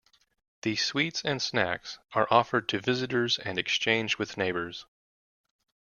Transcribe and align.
These 0.63 0.83
sweets 0.83 1.21
and 1.23 1.39
snacks 1.39 1.99
are 2.13 2.25
offered 2.31 2.67
to 2.69 2.79
visitors 2.79 3.37
and 3.37 3.59
exchanged 3.59 4.17
with 4.17 4.35
neighbors. 4.35 4.87